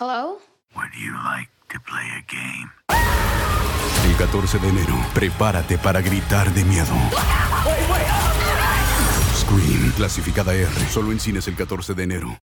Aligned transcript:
Hello? 0.00 0.38
Would 0.74 0.94
you 0.98 1.12
like 1.12 1.50
to 1.68 1.78
play 1.78 2.08
a 2.16 2.24
game? 2.26 2.70
El 4.08 4.16
14 4.16 4.58
de 4.58 4.68
enero, 4.70 4.94
prepárate 5.12 5.76
para 5.76 6.00
gritar 6.00 6.50
de 6.54 6.64
miedo. 6.64 6.94
Scream, 9.36 9.92
clasificada 9.94 10.54
R, 10.54 10.70
solo 10.90 11.12
en 11.12 11.20
cines 11.20 11.46
el 11.48 11.54
14 11.54 11.92
de 11.92 12.02
enero. 12.02 12.38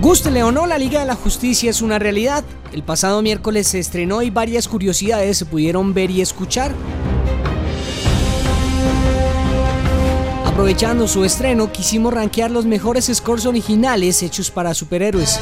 Gústele 0.00 0.44
o 0.44 0.52
no, 0.52 0.68
la 0.68 0.78
Liga 0.78 1.00
de 1.00 1.06
la 1.06 1.16
Justicia 1.16 1.70
es 1.70 1.82
una 1.82 1.98
realidad. 1.98 2.44
El 2.70 2.84
pasado 2.84 3.20
miércoles 3.20 3.66
se 3.66 3.80
estrenó 3.80 4.22
y 4.22 4.30
varias 4.30 4.68
curiosidades 4.68 5.38
se 5.38 5.44
pudieron 5.44 5.92
ver 5.92 6.12
y 6.12 6.20
escuchar. 6.20 6.72
Aprovechando 10.46 11.08
su 11.08 11.24
estreno, 11.24 11.72
quisimos 11.72 12.14
rankear 12.14 12.52
los 12.52 12.64
mejores 12.64 13.10
scores 13.12 13.46
originales 13.46 14.22
hechos 14.22 14.52
para 14.52 14.72
superhéroes. 14.72 15.40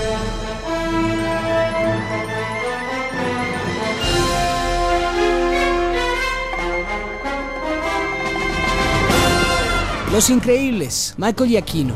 Los 10.18 10.30
Increíbles, 10.30 11.14
Michael 11.16 11.48
Giacchino. 11.48 11.94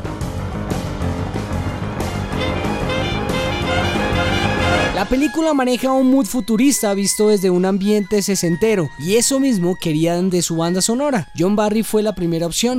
La 4.94 5.06
película 5.06 5.52
maneja 5.54 5.90
un 5.90 6.08
mood 6.08 6.26
futurista 6.26 6.94
visto 6.94 7.30
desde 7.30 7.50
un 7.50 7.64
ambiente 7.64 8.22
sesentero, 8.22 8.88
y 9.00 9.16
eso 9.16 9.40
mismo 9.40 9.74
querían 9.74 10.30
de 10.30 10.40
su 10.42 10.54
banda 10.54 10.80
sonora. 10.80 11.26
John 11.36 11.56
Barry 11.56 11.82
fue 11.82 12.04
la 12.04 12.14
primera 12.14 12.46
opción. 12.46 12.78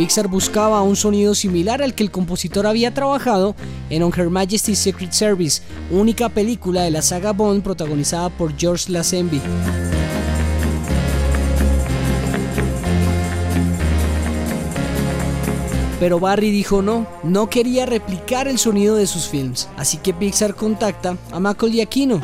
Pixar 0.00 0.28
buscaba 0.28 0.80
un 0.80 0.96
sonido 0.96 1.34
similar 1.34 1.82
al 1.82 1.94
que 1.94 2.02
el 2.02 2.10
compositor 2.10 2.66
había 2.66 2.94
trabajado 2.94 3.54
en 3.90 4.02
On 4.02 4.10
Her 4.16 4.30
Majesty's 4.30 4.78
Secret 4.78 5.12
Service, 5.12 5.60
única 5.90 6.30
película 6.30 6.80
de 6.84 6.90
la 6.90 7.02
saga 7.02 7.34
Bond 7.34 7.62
protagonizada 7.62 8.30
por 8.30 8.56
George 8.56 8.90
Lazenby. 8.90 9.42
Pero 16.00 16.18
Barry 16.18 16.50
dijo 16.50 16.80
no, 16.80 17.06
no 17.22 17.50
quería 17.50 17.84
replicar 17.84 18.48
el 18.48 18.58
sonido 18.58 18.96
de 18.96 19.06
sus 19.06 19.28
films, 19.28 19.68
así 19.76 19.98
que 19.98 20.14
Pixar 20.14 20.54
contacta 20.54 21.18
a 21.30 21.38
Macaulay 21.38 21.82
Aquino. 21.82 22.22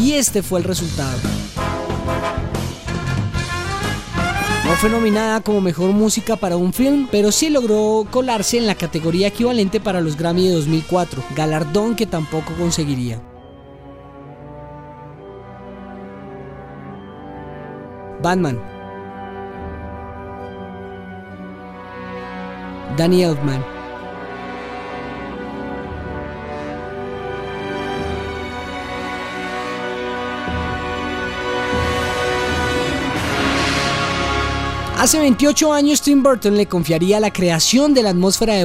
Y 0.00 0.14
este 0.14 0.42
fue 0.42 0.58
el 0.58 0.64
resultado. 0.64 1.33
No 4.74 4.80
fue 4.80 4.90
nominada 4.90 5.40
como 5.40 5.60
mejor 5.60 5.92
música 5.92 6.34
para 6.34 6.56
un 6.56 6.72
film, 6.72 7.06
pero 7.08 7.30
sí 7.30 7.48
logró 7.48 8.04
colarse 8.10 8.58
en 8.58 8.66
la 8.66 8.74
categoría 8.74 9.28
equivalente 9.28 9.78
para 9.78 10.00
los 10.00 10.16
Grammy 10.16 10.48
de 10.48 10.54
2004, 10.54 11.22
galardón 11.36 11.94
que 11.94 12.06
tampoco 12.06 12.52
conseguiría. 12.58 13.22
Batman. 18.20 18.60
Danny 22.96 23.22
Elfman. 23.22 23.73
Hace 35.04 35.18
28 35.18 35.70
años 35.70 36.00
Tim 36.00 36.22
Burton 36.22 36.56
le 36.56 36.64
confiaría 36.64 37.20
la 37.20 37.30
creación 37.30 37.92
de 37.92 38.02
la 38.02 38.08
atmósfera 38.08 38.54
de 38.54 38.64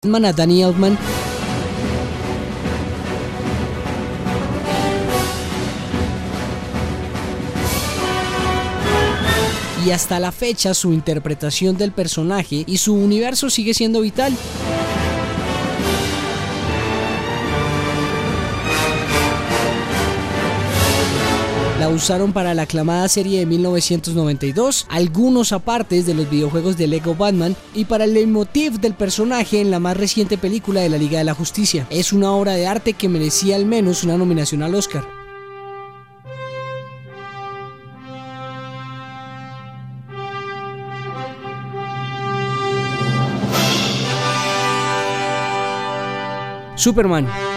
A 0.03 0.33
Danny 0.33 0.63
Elfman. 0.63 0.97
Y 9.85 9.91
hasta 9.91 10.19
la 10.19 10.31
fecha 10.31 10.73
su 10.73 10.91
interpretación 10.91 11.77
del 11.77 11.91
personaje 11.91 12.63
y 12.65 12.77
su 12.77 12.95
universo 12.95 13.51
sigue 13.51 13.75
siendo 13.75 14.01
vital. 14.01 14.35
La 21.81 21.89
usaron 21.89 22.31
para 22.31 22.53
la 22.53 22.61
aclamada 22.61 23.09
serie 23.09 23.39
de 23.39 23.47
1992, 23.47 24.85
algunos 24.87 25.51
apartes 25.51 26.05
de 26.05 26.13
los 26.13 26.29
videojuegos 26.29 26.77
de 26.77 26.85
Lego 26.85 27.15
Batman 27.15 27.55
y 27.73 27.85
para 27.85 28.03
el 28.03 28.13
leitmotiv 28.13 28.73
del 28.73 28.93
personaje 28.93 29.61
en 29.61 29.71
la 29.71 29.79
más 29.79 29.97
reciente 29.97 30.37
película 30.37 30.81
de 30.81 30.89
la 30.89 30.99
Liga 30.99 31.17
de 31.17 31.23
la 31.23 31.33
Justicia. 31.33 31.87
Es 31.89 32.13
una 32.13 32.33
obra 32.33 32.53
de 32.53 32.67
arte 32.67 32.93
que 32.93 33.09
merecía 33.09 33.55
al 33.55 33.65
menos 33.65 34.03
una 34.03 34.15
nominación 34.15 34.61
al 34.61 34.75
Oscar. 34.75 35.07
Superman. 46.75 47.50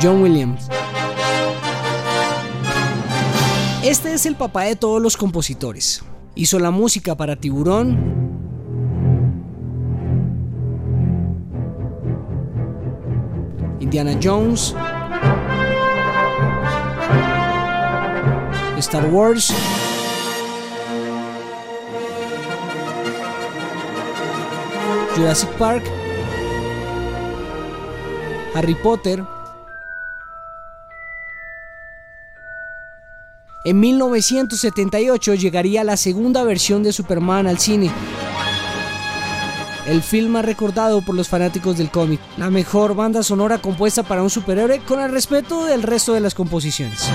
John 0.00 0.22
Williams. 0.22 0.68
Este 3.82 4.12
es 4.12 4.26
el 4.26 4.36
papá 4.36 4.62
de 4.62 4.76
todos 4.76 5.02
los 5.02 5.16
compositores. 5.16 6.04
Hizo 6.34 6.58
la 6.60 6.70
música 6.70 7.16
para 7.16 7.34
Tiburón, 7.36 7.98
Indiana 13.80 14.18
Jones, 14.22 14.74
Star 18.78 19.06
Wars, 19.06 19.52
Jurassic 25.16 25.48
Park, 25.56 25.82
Harry 28.54 28.74
Potter, 28.76 29.24
En 33.64 33.80
1978 33.80 35.34
llegaría 35.34 35.82
la 35.82 35.96
segunda 35.96 36.44
versión 36.44 36.82
de 36.82 36.92
Superman 36.92 37.48
al 37.48 37.58
cine. 37.58 37.90
El 39.86 40.02
film 40.02 40.32
más 40.32 40.44
recordado 40.44 41.02
por 41.02 41.14
los 41.14 41.28
fanáticos 41.28 41.76
del 41.76 41.90
cómic, 41.90 42.20
la 42.36 42.50
mejor 42.50 42.94
banda 42.94 43.22
sonora 43.22 43.58
compuesta 43.58 44.02
para 44.02 44.22
un 44.22 44.30
superhéroe 44.30 44.80
con 44.80 45.00
el 45.00 45.10
respeto 45.10 45.64
del 45.64 45.82
resto 45.82 46.12
de 46.12 46.20
las 46.20 46.34
composiciones. 46.34 47.10